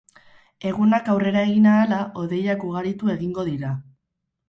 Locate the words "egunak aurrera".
0.69-1.45